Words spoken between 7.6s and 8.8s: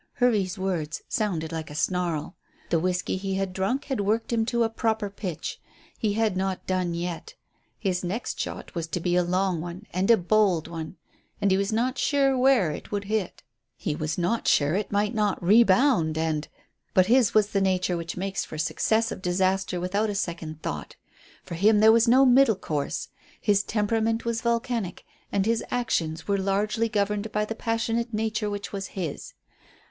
His next shot